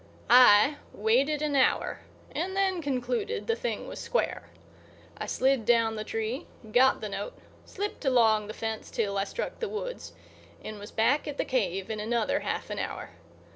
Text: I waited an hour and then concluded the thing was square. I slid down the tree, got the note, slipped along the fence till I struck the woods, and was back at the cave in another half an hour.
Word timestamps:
I 0.31 0.77
waited 0.93 1.43
an 1.43 1.55
hour 1.55 1.99
and 2.31 2.55
then 2.55 2.81
concluded 2.81 3.45
the 3.45 3.55
thing 3.55 3.87
was 3.87 3.99
square. 3.99 4.49
I 5.19 5.27
slid 5.27 5.63
down 5.63 5.95
the 5.95 6.03
tree, 6.03 6.47
got 6.71 7.01
the 7.01 7.09
note, 7.09 7.37
slipped 7.67 8.03
along 8.03 8.47
the 8.47 8.55
fence 8.55 8.89
till 8.89 9.15
I 9.19 9.25
struck 9.25 9.59
the 9.59 9.69
woods, 9.69 10.13
and 10.63 10.79
was 10.79 10.89
back 10.89 11.27
at 11.27 11.37
the 11.37 11.45
cave 11.45 11.91
in 11.91 11.99
another 11.99 12.39
half 12.39 12.71
an 12.71 12.79
hour. 12.79 13.11